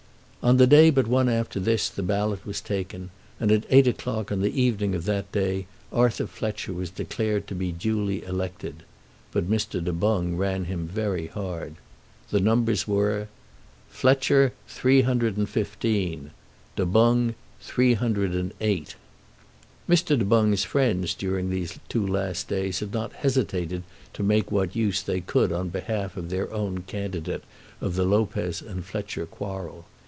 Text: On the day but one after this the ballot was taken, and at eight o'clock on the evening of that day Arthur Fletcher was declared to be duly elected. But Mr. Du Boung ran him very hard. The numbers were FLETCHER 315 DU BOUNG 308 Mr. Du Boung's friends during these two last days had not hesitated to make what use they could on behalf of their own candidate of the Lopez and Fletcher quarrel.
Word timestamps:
On 0.43 0.57
the 0.57 0.65
day 0.65 0.89
but 0.89 1.05
one 1.05 1.29
after 1.29 1.59
this 1.59 1.87
the 1.87 2.01
ballot 2.01 2.47
was 2.47 2.61
taken, 2.61 3.11
and 3.39 3.51
at 3.51 3.63
eight 3.69 3.85
o'clock 3.87 4.31
on 4.31 4.41
the 4.41 4.59
evening 4.59 4.95
of 4.95 5.05
that 5.05 5.31
day 5.31 5.67
Arthur 5.93 6.25
Fletcher 6.25 6.73
was 6.73 6.89
declared 6.89 7.45
to 7.45 7.53
be 7.53 7.71
duly 7.71 8.23
elected. 8.23 8.81
But 9.31 9.47
Mr. 9.47 9.81
Du 9.83 9.93
Boung 9.93 10.35
ran 10.35 10.65
him 10.65 10.87
very 10.87 11.27
hard. 11.27 11.75
The 12.31 12.39
numbers 12.39 12.87
were 12.87 13.27
FLETCHER 13.91 14.53
315 14.67 16.31
DU 16.75 16.85
BOUNG 16.87 17.35
308 17.59 18.95
Mr. 19.87 20.17
Du 20.17 20.25
Boung's 20.25 20.63
friends 20.63 21.13
during 21.13 21.51
these 21.51 21.77
two 21.87 22.05
last 22.07 22.47
days 22.47 22.79
had 22.79 22.91
not 22.91 23.13
hesitated 23.13 23.83
to 24.13 24.23
make 24.23 24.51
what 24.51 24.75
use 24.75 25.03
they 25.03 25.21
could 25.21 25.51
on 25.51 25.69
behalf 25.69 26.17
of 26.17 26.31
their 26.31 26.51
own 26.51 26.79
candidate 26.87 27.43
of 27.79 27.93
the 27.93 28.05
Lopez 28.05 28.63
and 28.63 28.83
Fletcher 28.83 29.27
quarrel. 29.27 29.85